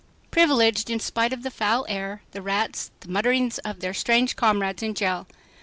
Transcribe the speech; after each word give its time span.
"Privileged" 0.31 0.89
in 0.89 0.99
spite 0.99 1.31
of 1.31 1.43
the 1.43 1.51
foul 1.51 1.85
air, 1.87 2.23
the 2.31 2.41
rats, 2.41 2.89
and 2.89 3.01
the 3.09 3.13
mutterings 3.13 3.59
of 3.59 3.81
their 3.81 3.93
strange 3.93 4.35
comrades 4.35 4.81
in 4.81 4.95
jail! 4.95 5.27